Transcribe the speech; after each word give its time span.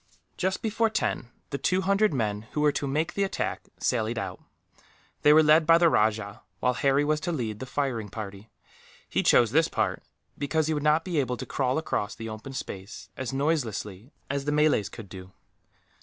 Just 0.35 0.63
before 0.63 0.89
ten, 0.89 1.27
the 1.51 1.59
two 1.59 1.81
hundred 1.81 2.11
men 2.11 2.47
who 2.53 2.61
were 2.61 2.71
to 2.71 2.87
make 2.87 3.13
the 3.13 3.23
attack 3.23 3.69
sallied 3.77 4.17
out. 4.17 4.41
They 5.21 5.31
were 5.31 5.43
led 5.43 5.67
by 5.67 5.77
the 5.77 5.89
rajah, 5.89 6.41
while 6.59 6.73
Harry 6.73 7.05
was 7.05 7.19
to 7.19 7.31
lead 7.31 7.59
the 7.59 7.67
firing 7.67 8.09
party. 8.09 8.49
He 9.07 9.21
chose 9.21 9.51
this 9.51 9.67
part, 9.67 10.01
because 10.39 10.65
he 10.65 10.73
would 10.73 10.81
not 10.81 11.05
be 11.05 11.19
able 11.19 11.37
to 11.37 11.45
crawl 11.45 11.77
across 11.77 12.15
the 12.15 12.29
open 12.29 12.53
space 12.53 13.11
as 13.15 13.31
noiselessly 13.31 14.11
as 14.27 14.45
the 14.45 14.51
Malays 14.51 14.89
could 14.89 15.07
do. 15.07 15.33